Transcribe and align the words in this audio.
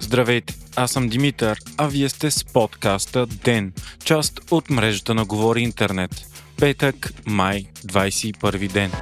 Здравейте, 0.00 0.54
аз 0.76 0.90
съм 0.90 1.08
Димитър, 1.08 1.58
а 1.76 1.86
вие 1.86 2.08
сте 2.08 2.30
с 2.30 2.44
подкаста 2.44 3.26
ДЕН, 3.26 3.72
част 4.04 4.40
от 4.50 4.70
мрежата 4.70 5.14
на 5.14 5.24
Говори 5.24 5.60
Интернет. 5.60 6.10
Петък, 6.60 7.12
май, 7.26 7.66
21 7.86 8.72
ден. 8.72 8.92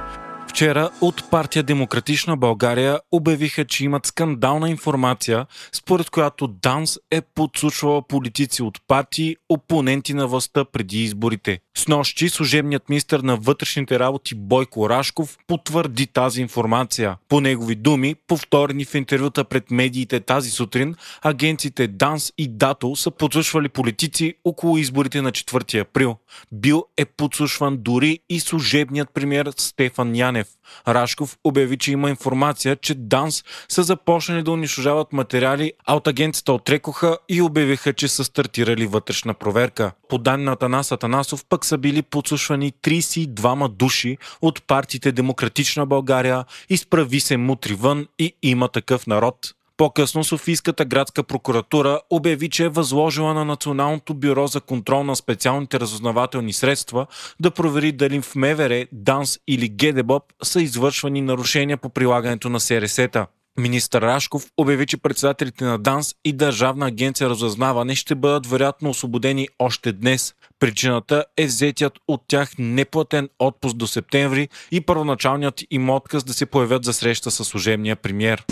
Вчера 0.55 0.89
от 1.01 1.29
партия 1.31 1.63
Демократична 1.63 2.37
България 2.37 2.99
обявиха, 3.11 3.65
че 3.65 3.85
имат 3.85 4.05
скандална 4.05 4.69
информация, 4.69 5.45
според 5.71 6.09
която 6.09 6.47
ДАНС 6.47 6.99
е 7.11 7.21
подслушвала 7.21 8.07
политици 8.07 8.63
от 8.63 8.79
партии, 8.87 9.35
опоненти 9.49 10.13
на 10.13 10.27
властта 10.27 10.65
преди 10.65 11.03
изборите. 11.03 11.59
С 11.77 11.87
нощи 11.87 12.29
служебният 12.29 12.89
министр 12.89 13.19
на 13.23 13.37
вътрешните 13.37 13.99
работи 13.99 14.35
Бойко 14.35 14.89
Рашков 14.89 15.37
потвърди 15.47 16.07
тази 16.07 16.41
информация. 16.41 17.17
По 17.29 17.41
негови 17.41 17.75
думи, 17.75 18.15
повторени 18.27 18.85
в 18.85 18.95
интервюта 18.95 19.43
пред 19.43 19.71
медиите 19.71 20.19
тази 20.19 20.49
сутрин, 20.49 20.95
агенциите 21.21 21.87
ДАНС 21.87 22.33
и 22.37 22.47
ДАТО 22.47 22.95
са 22.95 23.11
подслушвали 23.11 23.69
политици 23.69 24.33
около 24.43 24.77
изборите 24.77 25.21
на 25.21 25.31
4 25.31 25.81
април. 25.81 26.17
Бил 26.51 26.85
е 26.97 27.05
подслушван 27.05 27.77
дори 27.77 28.19
и 28.29 28.39
служебният 28.39 29.09
премьер 29.13 29.51
Стефан 29.57 30.15
Янев. 30.15 30.44
Рашков 30.87 31.37
обяви, 31.43 31.77
че 31.77 31.91
има 31.91 32.09
информация, 32.09 32.75
че 32.75 32.95
ДАНС 32.95 33.43
са 33.69 33.83
започнали 33.83 34.43
да 34.43 34.51
унищожават 34.51 35.13
материали, 35.13 35.73
а 35.85 35.95
от 35.95 36.07
агенцията 36.07 36.53
отрекоха 36.53 37.17
и 37.29 37.41
обявиха, 37.41 37.93
че 37.93 38.07
са 38.07 38.23
стартирали 38.23 38.87
вътрешна 38.87 39.33
проверка. 39.33 39.91
По 40.09 40.17
данни 40.17 40.45
на 40.45 40.51
Атанас 40.51 40.91
Атанасов 40.91 41.45
пък 41.49 41.65
са 41.65 41.77
били 41.77 42.01
подслушвани 42.01 42.73
32 42.83 43.67
души 43.67 44.17
от 44.41 44.63
партиите 44.67 45.11
Демократична 45.11 45.85
България, 45.85 46.45
Изправи 46.69 47.19
се 47.19 47.37
мутри 47.37 47.73
вън 47.73 48.07
и 48.19 48.35
има 48.41 48.67
такъв 48.67 49.07
народ. 49.07 49.55
По-късно 49.77 50.23
Софийската 50.23 50.85
градска 50.85 51.23
прокуратура 51.23 52.01
обяви, 52.09 52.49
че 52.49 52.63
е 52.63 52.69
възложила 52.69 53.33
на 53.33 53.45
Националното 53.45 54.13
бюро 54.13 54.47
за 54.47 54.61
контрол 54.61 55.03
на 55.03 55.15
специалните 55.15 55.79
разузнавателни 55.79 56.53
средства 56.53 57.07
да 57.39 57.51
провери 57.51 57.91
дали 57.91 58.21
в 58.21 58.35
МВР, 58.35 58.85
ДАНС 58.91 59.39
или 59.47 59.69
ГДБОП 59.69 60.23
са 60.43 60.61
извършвани 60.61 61.21
нарушения 61.21 61.77
по 61.77 61.89
прилагането 61.89 62.49
на 62.49 62.59
СРС-та. 62.59 63.27
Министър 63.59 64.01
Рашков 64.01 64.45
обяви, 64.57 64.85
че 64.85 64.97
председателите 64.97 65.65
на 65.65 65.79
ДАНС 65.79 66.15
и 66.25 66.33
Държавна 66.33 66.87
агенция 66.87 67.29
разузнаване 67.29 67.95
ще 67.95 68.15
бъдат 68.15 68.47
вероятно 68.47 68.89
освободени 68.89 69.47
още 69.59 69.93
днес. 69.93 70.33
Причината 70.59 71.25
е 71.37 71.45
взетият 71.45 71.93
от 72.07 72.21
тях 72.27 72.51
неплатен 72.59 73.29
отпуск 73.39 73.75
до 73.75 73.87
септември 73.87 74.49
и 74.71 74.81
първоначалният 74.81 75.63
им 75.71 75.89
отказ 75.89 76.23
да 76.23 76.33
се 76.33 76.45
появят 76.45 76.85
за 76.85 76.93
среща 76.93 77.31
с 77.31 77.45
служебния 77.45 77.95
премьер 77.95 78.45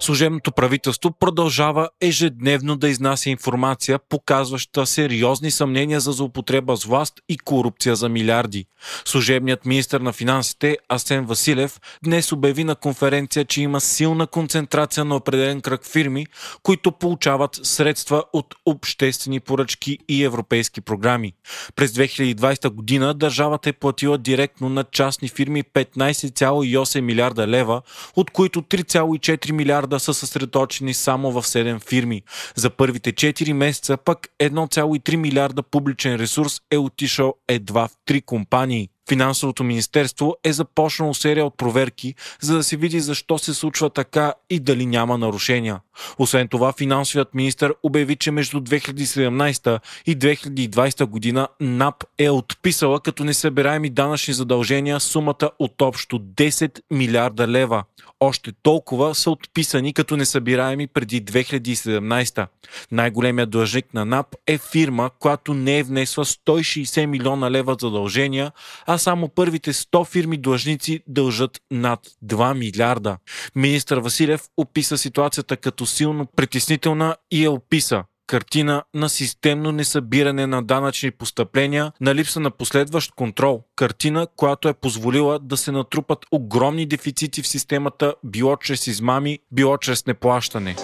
служебното 0.00 0.52
правителство 0.52 1.10
продължава 1.10 1.88
ежедневно 2.00 2.76
да 2.76 2.88
изнася 2.88 3.30
информация, 3.30 3.98
показваща 4.08 4.86
сериозни 4.86 5.50
съмнения 5.50 6.00
за 6.00 6.12
злоупотреба 6.12 6.76
с 6.76 6.84
власт 6.84 7.14
и 7.28 7.38
корупция 7.38 7.96
за 7.96 8.08
милиарди. 8.08 8.66
Служебният 9.04 9.66
министр 9.66 10.00
на 10.00 10.12
финансите 10.12 10.78
Асен 10.88 11.26
Василев 11.26 11.80
днес 12.04 12.32
обяви 12.32 12.64
на 12.64 12.74
конференция, 12.74 13.44
че 13.44 13.62
има 13.62 13.80
силна 13.80 14.26
концентрация 14.26 15.04
на 15.04 15.16
определен 15.16 15.60
кръг 15.60 15.86
фирми, 15.86 16.26
които 16.62 16.92
получават 16.92 17.60
средства 17.62 18.24
от 18.32 18.54
обществени 18.66 19.40
поръчки 19.40 19.98
и 20.08 20.24
европейски 20.24 20.80
програми. 20.80 21.32
През 21.76 21.92
2020 21.92 22.68
година 22.68 23.14
държавата 23.14 23.68
е 23.68 23.72
платила 23.72 24.18
директно 24.18 24.68
на 24.68 24.84
частни 24.84 25.28
фирми 25.28 25.62
15,8 25.62 27.00
милиарда 27.00 27.48
лева, 27.48 27.82
от 28.16 28.30
които 28.30 28.62
3,4 28.62 29.52
милиарда 29.52 29.89
милиарда 29.90 30.00
са 30.00 30.14
съсредоточени 30.14 30.94
само 30.94 31.32
в 31.32 31.42
7 31.42 31.80
фирми. 31.88 32.22
За 32.54 32.70
първите 32.70 33.12
4 33.12 33.52
месеца 33.52 33.96
пък 33.96 34.28
1,3 34.38 35.16
милиарда 35.16 35.62
публичен 35.62 36.16
ресурс 36.16 36.60
е 36.70 36.78
отишъл 36.78 37.34
едва 37.48 37.88
в 37.88 37.90
3 38.08 38.24
компании. 38.24 38.88
Финансовото 39.10 39.64
министерство 39.64 40.36
е 40.44 40.52
започнало 40.52 41.14
серия 41.14 41.46
от 41.46 41.56
проверки, 41.56 42.14
за 42.40 42.56
да 42.56 42.62
се 42.62 42.76
види 42.76 43.00
защо 43.00 43.38
се 43.38 43.54
случва 43.54 43.90
така 43.90 44.34
и 44.50 44.60
дали 44.60 44.86
няма 44.86 45.18
нарушения. 45.18 45.80
Освен 46.18 46.48
това, 46.48 46.72
финансовият 46.72 47.34
министр 47.34 47.74
обяви, 47.82 48.16
че 48.16 48.30
между 48.30 48.60
2017 48.60 49.80
и 50.06 50.18
2020 50.18 51.04
година 51.04 51.48
НАП 51.60 52.04
е 52.18 52.30
отписала 52.30 53.00
като 53.00 53.24
несъбираеми 53.24 53.90
данъчни 53.90 54.34
задължения 54.34 55.00
сумата 55.00 55.50
от 55.58 55.82
общо 55.82 56.18
10 56.18 56.80
милиарда 56.90 57.48
лева. 57.48 57.84
Още 58.20 58.52
толкова 58.62 59.14
са 59.14 59.30
отписани 59.30 59.92
като 59.92 60.16
несъбираеми 60.16 60.86
преди 60.86 61.24
2017. 61.24 62.46
Най-големият 62.92 63.50
длъжник 63.50 63.94
на 63.94 64.04
НАП 64.04 64.26
е 64.46 64.58
фирма, 64.58 65.10
която 65.18 65.54
не 65.54 65.78
е 65.78 65.82
внесла 65.82 66.24
160 66.24 67.06
милиона 67.06 67.50
лева 67.50 67.76
задължения, 67.80 68.52
а 68.86 68.98
само 69.00 69.28
първите 69.28 69.72
100 69.72 70.06
фирми 70.06 70.36
длъжници 70.36 71.00
дължат 71.06 71.60
над 71.70 72.00
2 72.24 72.58
милиарда. 72.58 73.16
Министър 73.54 73.98
Василев 73.98 74.42
описа 74.56 74.98
ситуацията 74.98 75.56
като 75.56 75.86
силно 75.86 76.26
притеснителна 76.36 77.16
и 77.30 77.44
я 77.44 77.50
описа 77.50 78.04
картина 78.30 78.82
на 78.94 79.08
системно 79.08 79.72
несъбиране 79.72 80.46
на 80.46 80.62
данъчни 80.62 81.10
постъпления, 81.10 81.92
на 82.00 82.14
липса 82.14 82.40
на 82.40 82.50
последващ 82.50 83.12
контрол. 83.14 83.62
Картина, 83.76 84.26
която 84.36 84.68
е 84.68 84.74
позволила 84.74 85.38
да 85.38 85.56
се 85.56 85.72
натрупат 85.72 86.18
огромни 86.32 86.86
дефицити 86.86 87.42
в 87.42 87.48
системата, 87.48 88.14
било 88.24 88.56
чрез 88.56 88.86
измами, 88.86 89.38
било 89.52 89.78
чрез 89.78 90.06
неплащане. 90.06 90.76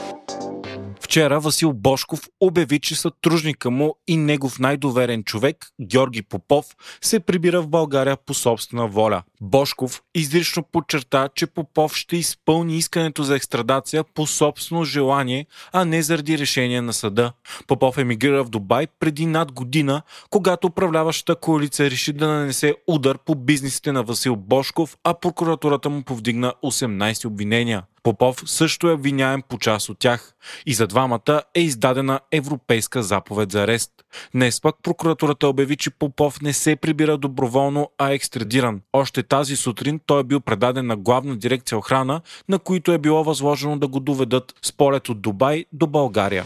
Вчера 1.16 1.40
Васил 1.40 1.72
Бошков 1.72 2.20
обяви, 2.40 2.80
че 2.80 2.94
сътрудника 2.94 3.70
му 3.70 3.94
и 4.06 4.16
негов 4.16 4.58
най-доверен 4.58 5.24
човек, 5.24 5.66
Георги 5.80 6.22
Попов, 6.22 6.66
се 7.00 7.20
прибира 7.20 7.62
в 7.62 7.68
България 7.68 8.16
по 8.16 8.34
собствена 8.34 8.88
воля. 8.88 9.22
Бошков 9.40 10.02
изрично 10.14 10.62
подчерта, 10.62 11.28
че 11.34 11.46
Попов 11.46 11.96
ще 11.96 12.16
изпълни 12.16 12.76
искането 12.76 13.22
за 13.22 13.36
екстрадация 13.36 14.04
по 14.04 14.26
собствено 14.26 14.84
желание, 14.84 15.46
а 15.72 15.84
не 15.84 16.02
заради 16.02 16.38
решение 16.38 16.80
на 16.80 16.92
съда. 16.92 17.32
Попов 17.66 17.98
емигрира 17.98 18.44
в 18.44 18.48
Дубай 18.48 18.86
преди 19.00 19.26
над 19.26 19.52
година, 19.52 20.02
когато 20.30 20.66
управляващата 20.66 21.40
коалиция 21.40 21.90
реши 21.90 22.12
да 22.12 22.28
нанесе 22.28 22.74
удар 22.86 23.18
по 23.18 23.34
бизнесите 23.34 23.92
на 23.92 24.02
Васил 24.02 24.36
Бошков, 24.36 24.96
а 25.04 25.14
прокуратурата 25.14 25.90
му 25.90 26.02
повдигна 26.02 26.52
18 26.64 27.24
обвинения. 27.24 27.82
Попов 28.06 28.42
също 28.46 28.88
е 28.88 28.92
обвиняем 28.92 29.42
по 29.48 29.58
част 29.58 29.88
от 29.88 29.98
тях. 29.98 30.34
И 30.66 30.74
за 30.74 30.86
двамата 30.86 31.42
е 31.54 31.60
издадена 31.60 32.20
европейска 32.32 33.02
заповед 33.02 33.52
за 33.52 33.62
арест. 33.62 33.90
Днес 34.34 34.60
пък 34.60 34.74
прокуратурата 34.82 35.48
обяви, 35.48 35.76
че 35.76 35.90
Попов 35.90 36.40
не 36.42 36.52
се 36.52 36.76
прибира 36.76 37.18
доброволно, 37.18 37.90
а 37.98 38.10
е 38.10 38.14
екстрадиран. 38.14 38.80
Още 38.92 39.22
тази 39.22 39.56
сутрин 39.56 40.00
той 40.06 40.20
е 40.20 40.24
бил 40.24 40.40
предаден 40.40 40.86
на 40.86 40.96
главна 40.96 41.36
дирекция 41.36 41.78
охрана, 41.78 42.20
на 42.48 42.58
които 42.58 42.92
е 42.92 42.98
било 42.98 43.24
възложено 43.24 43.78
да 43.78 43.88
го 43.88 44.00
доведат 44.00 44.54
с 44.62 44.72
полет 44.72 45.08
от 45.08 45.20
Дубай 45.20 45.64
до 45.72 45.86
България. 45.86 46.44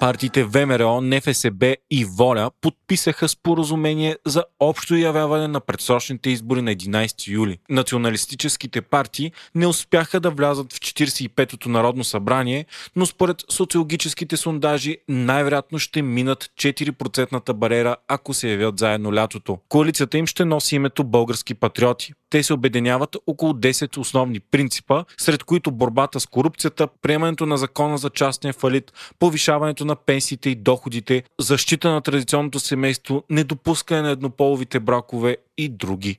Партиите 0.00 0.44
ВМРО, 0.44 1.00
НФСБ 1.00 1.76
и 1.90 2.04
Воля 2.04 2.50
подписаха 2.60 3.28
споразумение 3.28 4.16
за 4.26 4.44
общо 4.60 4.94
явяване 4.94 5.48
на 5.48 5.60
предсрочните 5.60 6.30
избори 6.30 6.62
на 6.62 6.74
11 6.74 7.28
юли. 7.28 7.58
Националистическите 7.70 8.80
партии 8.80 9.32
не 9.54 9.66
успяха 9.66 10.20
да 10.20 10.30
влязат 10.30 10.72
в 10.72 10.80
45-то 10.80 11.68
Народно 11.68 12.04
събрание, 12.04 12.66
но 12.96 13.06
според 13.06 13.36
социологическите 13.48 14.36
сондажи 14.36 14.96
най-вероятно 15.08 15.78
ще 15.78 16.02
минат 16.02 16.44
4 16.44 17.52
барера, 17.52 17.96
ако 18.08 18.34
се 18.34 18.50
явят 18.50 18.78
заедно 18.78 19.14
лятото. 19.14 19.58
Коалицията 19.68 20.18
им 20.18 20.26
ще 20.26 20.44
носи 20.44 20.76
името 20.76 21.04
Български 21.04 21.54
патриоти. 21.54 22.12
Те 22.30 22.42
се 22.42 22.54
обединяват 22.54 23.16
около 23.26 23.52
10 23.52 23.98
основни 23.98 24.40
принципа, 24.40 25.04
сред 25.18 25.44
които 25.44 25.70
борбата 25.70 26.20
с 26.20 26.26
корупцията, 26.26 26.88
приемането 27.02 27.46
на 27.46 27.56
закона 27.56 27.98
за 27.98 28.10
частния 28.10 28.52
фалит, 28.52 28.92
повишаването 29.18 29.85
на 29.86 29.96
пенсиите 29.96 30.50
и 30.50 30.54
доходите, 30.54 31.22
защита 31.40 31.90
на 31.90 32.00
традиционното 32.00 32.60
семейство, 32.60 33.22
недопускане 33.30 34.02
на 34.02 34.10
еднополовите 34.10 34.80
бракове 34.80 35.36
и 35.58 35.68
други. 35.68 36.18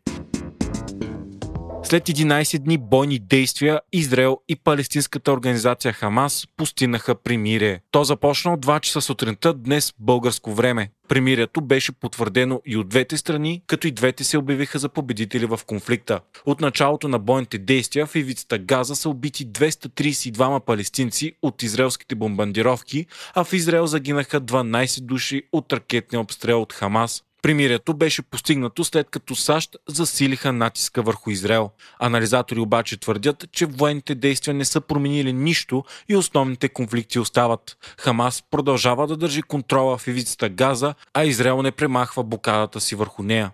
След 1.90 2.04
11 2.04 2.60
дни 2.60 2.78
бойни 2.78 3.20
действия, 3.20 3.82
Израел 3.94 4.38
и 4.48 4.56
палестинската 4.56 5.32
организация 5.32 5.94
Хамас 5.94 6.48
постигнаха 6.58 7.16
примирие. 7.16 7.82
То 7.92 8.04
започна 8.04 8.54
от 8.54 8.66
2 8.66 8.80
часа 8.80 9.02
сутринта 9.02 9.54
днес 9.54 9.94
българско 10.00 10.54
време. 10.54 10.90
Примирието 11.08 11.62
беше 11.62 11.92
потвърдено 11.92 12.62
и 12.66 12.78
от 12.78 12.90
двете 12.90 13.18
страни, 13.18 13.62
като 13.68 13.88
и 13.88 13.92
двете 13.92 14.24
се 14.24 14.38
обявиха 14.38 14.80
за 14.80 14.90
победители 14.90 15.46
в 15.46 15.60
конфликта. 15.68 16.20
От 16.46 16.62
началото 16.62 17.08
на 17.08 17.20
бойните 17.20 17.58
действия 17.58 18.06
в 18.06 18.16
ивицата 18.16 18.58
Газа 18.58 18.96
са 18.96 19.10
убити 19.10 19.48
232 19.48 20.60
палестинци 20.60 21.34
от 21.42 21.64
израелските 21.64 22.16
бомбардировки, 22.16 23.06
а 23.36 23.44
в 23.44 23.54
Израел 23.54 23.88
загинаха 23.88 24.42
12 24.42 25.02
души 25.02 25.44
от 25.52 25.74
ракетния 25.74 26.22
обстрел 26.22 26.62
от 26.62 26.74
Хамас. 26.74 27.24
Примирието 27.42 27.94
беше 27.94 28.22
постигнато 28.22 28.84
след 28.84 29.10
като 29.10 29.36
САЩ 29.36 29.76
засилиха 29.90 30.54
натиска 30.54 31.02
върху 31.02 31.30
Израел. 31.30 31.70
Анализатори 32.00 32.60
обаче 32.60 33.00
твърдят, 33.00 33.46
че 33.52 33.66
военните 33.66 34.16
действия 34.16 34.54
не 34.54 34.66
са 34.66 34.82
променили 34.82 35.34
нищо 35.34 35.84
и 36.10 36.16
основните 36.16 36.70
конфликти 36.70 37.20
остават. 37.20 37.78
Хамас 38.00 38.44
продължава 38.52 39.08
да 39.08 39.18
държи 39.18 39.42
контрола 39.42 39.98
в 39.98 40.08
ивицата 40.08 40.50
Газа, 40.50 40.94
а 41.14 41.24
Израел 41.24 41.62
не 41.62 41.72
премахва 41.72 42.24
блокадата 42.24 42.82
си 42.82 42.96
върху 42.96 43.24
нея. 43.24 43.52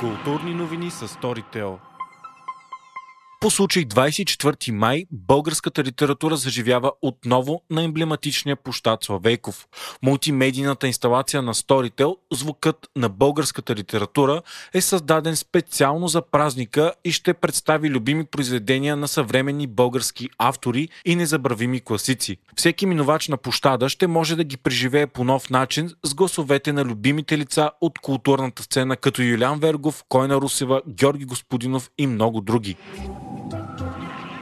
Културни 0.00 0.54
новини 0.54 0.90
с 0.90 1.08
Storytel 1.08 1.87
по 3.40 3.50
случай 3.50 3.84
24 3.84 4.70
май 4.70 5.04
българската 5.10 5.84
литература 5.84 6.36
заживява 6.36 6.92
отново 7.02 7.62
на 7.70 7.82
емблематичния 7.82 8.56
площад 8.56 9.04
Славейков. 9.04 9.66
Мултимедийната 10.02 10.86
инсталация 10.86 11.42
на 11.42 11.54
Storytel 11.54 12.16
«Звукът 12.32 12.90
на 12.96 13.08
българската 13.08 13.74
литература» 13.74 14.42
е 14.74 14.80
създаден 14.80 15.36
специално 15.36 16.08
за 16.08 16.22
празника 16.22 16.92
и 17.04 17.12
ще 17.12 17.34
представи 17.34 17.90
любими 17.90 18.24
произведения 18.24 18.96
на 18.96 19.08
съвременни 19.08 19.66
български 19.66 20.28
автори 20.38 20.88
и 21.04 21.16
незабравими 21.16 21.80
класици. 21.80 22.36
Всеки 22.56 22.86
минувач 22.86 23.28
на 23.28 23.36
площада 23.36 23.88
ще 23.88 24.06
може 24.06 24.36
да 24.36 24.44
ги 24.44 24.56
преживее 24.56 25.06
по 25.06 25.24
нов 25.24 25.50
начин 25.50 25.90
с 26.04 26.14
гласовете 26.14 26.72
на 26.72 26.84
любимите 26.84 27.38
лица 27.38 27.70
от 27.80 27.98
културната 27.98 28.62
сцена 28.62 28.96
като 28.96 29.22
Юлян 29.22 29.58
Вергов, 29.58 30.04
Койна 30.08 30.36
Русева, 30.36 30.82
Георги 30.88 31.24
Господинов 31.24 31.90
и 31.98 32.06
много 32.06 32.40
други. 32.40 32.76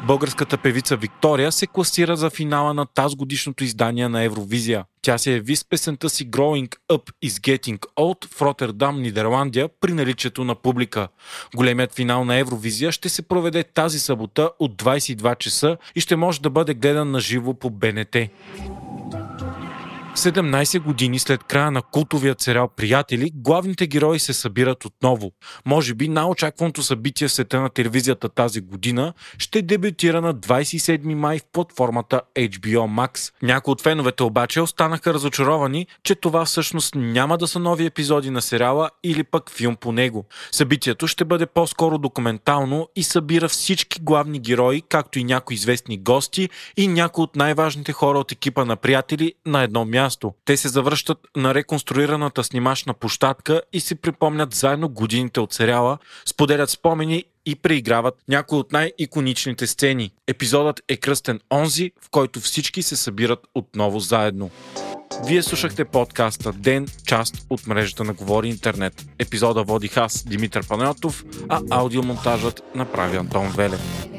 Българската 0.06 0.58
певица 0.58 0.96
Виктория 0.96 1.52
се 1.52 1.66
класира 1.66 2.16
за 2.16 2.30
финала 2.30 2.74
на 2.74 2.86
тази 2.86 3.16
годишното 3.16 3.64
издание 3.64 4.08
на 4.08 4.22
Евровизия. 4.22 4.84
Тя 5.02 5.18
се 5.18 5.32
яви 5.32 5.56
с 5.56 5.64
песента 5.64 6.10
си 6.10 6.30
Growing 6.30 6.76
Up 6.92 7.12
is 7.24 7.28
Getting 7.28 7.78
Old 7.78 8.34
в 8.34 8.42
Роттердам, 8.42 9.02
Нидерландия 9.02 9.68
при 9.80 9.92
наличието 9.92 10.44
на 10.44 10.54
публика. 10.54 11.08
Големият 11.54 11.94
финал 11.94 12.24
на 12.24 12.36
Евровизия 12.36 12.92
ще 12.92 13.08
се 13.08 13.22
проведе 13.22 13.64
тази 13.64 13.98
събота 13.98 14.50
от 14.58 14.82
22 14.82 15.38
часа 15.38 15.76
и 15.94 16.00
ще 16.00 16.16
може 16.16 16.40
да 16.40 16.50
бъде 16.50 16.74
гледан 16.74 17.10
на 17.10 17.20
живо 17.20 17.54
по 17.54 17.70
БНТ. 17.70 18.16
17 20.16 20.80
години 20.80 21.18
след 21.18 21.44
края 21.44 21.70
на 21.70 21.82
култовия 21.82 22.34
сериал 22.38 22.68
Приятели, 22.76 23.30
главните 23.34 23.86
герои 23.86 24.18
се 24.18 24.32
събират 24.32 24.84
отново. 24.84 25.32
Може 25.66 25.94
би 25.94 26.08
най-очакваното 26.08 26.82
събитие 26.82 27.28
в 27.28 27.32
света 27.32 27.60
на 27.60 27.70
телевизията 27.70 28.28
тази 28.28 28.60
година 28.60 29.12
ще 29.38 29.62
дебютира 29.62 30.20
на 30.20 30.34
27 30.34 31.14
май 31.14 31.38
в 31.38 31.42
платформата 31.52 32.20
HBO 32.36 33.06
Max. 33.08 33.32
Някои 33.42 33.72
от 33.72 33.80
феновете 33.80 34.22
обаче 34.22 34.60
останаха 34.60 35.14
разочаровани, 35.14 35.86
че 36.02 36.14
това 36.14 36.44
всъщност 36.44 36.94
няма 36.94 37.38
да 37.38 37.48
са 37.48 37.58
нови 37.58 37.84
епизоди 37.86 38.30
на 38.30 38.42
сериала 38.42 38.90
или 39.04 39.24
пък 39.24 39.50
филм 39.50 39.76
по 39.76 39.92
него. 39.92 40.24
Събитието 40.52 41.06
ще 41.06 41.24
бъде 41.24 41.46
по-скоро 41.46 41.98
документално 41.98 42.88
и 42.96 43.02
събира 43.02 43.48
всички 43.48 44.00
главни 44.02 44.38
герои, 44.38 44.82
както 44.88 45.18
и 45.18 45.24
някои 45.24 45.54
известни 45.54 45.98
гости 45.98 46.48
и 46.76 46.88
някои 46.88 47.24
от 47.24 47.36
най-важните 47.36 47.92
хора 47.92 48.18
от 48.18 48.32
екипа 48.32 48.64
на 48.64 48.76
Приятели 48.76 49.32
на 49.46 49.62
едно 49.62 49.84
място 49.84 50.05
място. 50.06 50.34
Те 50.44 50.56
се 50.56 50.68
завръщат 50.68 51.18
на 51.36 51.54
реконструираната 51.54 52.44
снимачна 52.44 52.94
площадка 52.94 53.62
и 53.72 53.80
си 53.80 53.94
припомнят 53.94 54.54
заедно 54.54 54.88
годините 54.88 55.40
от 55.40 55.52
сериала, 55.52 55.98
споделят 56.26 56.70
спомени 56.70 57.24
и 57.46 57.54
преиграват 57.54 58.14
някои 58.28 58.58
от 58.58 58.72
най-иконичните 58.72 59.66
сцени. 59.66 60.10
Епизодът 60.26 60.80
е 60.88 60.96
кръстен 60.96 61.40
онзи, 61.52 61.92
в 62.02 62.10
който 62.10 62.40
всички 62.40 62.82
се 62.82 62.96
събират 62.96 63.38
отново 63.54 64.00
заедно. 64.00 64.50
Вие 65.26 65.42
слушахте 65.42 65.84
подкаста 65.84 66.52
Ден, 66.52 66.86
част 67.06 67.46
от 67.50 67.66
мрежата 67.66 68.04
на 68.04 68.12
Говори 68.12 68.48
Интернет. 68.48 69.06
Епизода 69.18 69.62
водих 69.62 69.96
аз, 69.96 70.24
Димитър 70.28 70.66
Панайотов, 70.68 71.24
а 71.48 71.60
аудиомонтажът 71.70 72.62
направи 72.74 73.16
Антон 73.16 73.48
Велев. 73.56 74.15